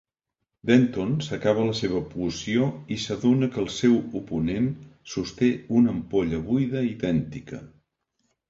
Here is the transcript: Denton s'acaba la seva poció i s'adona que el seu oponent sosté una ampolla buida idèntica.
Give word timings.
Denton 0.67 1.11
s'acaba 1.25 1.65
la 1.67 1.75
seva 1.79 1.99
poció 2.13 2.69
i 2.95 2.97
s'adona 3.03 3.49
que 3.57 3.61
el 3.65 3.69
seu 3.75 3.93
oponent 4.23 4.73
sosté 5.17 5.51
una 5.83 5.95
ampolla 5.97 6.41
buida 6.49 6.87
idèntica. 6.95 7.63